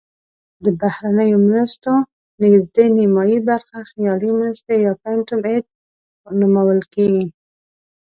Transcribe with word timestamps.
د 0.63 0.65
بهرنیو 0.79 1.37
مرستو 1.47 1.93
نزدې 2.41 2.85
نیمایي 2.97 3.39
برخه 3.49 3.77
خیالي 3.91 4.31
مرستې 4.39 4.73
یا 4.85 4.93
phantom 5.01 5.39
aid 5.53 5.65
نومول 6.39 6.79
کیږي. 6.93 7.25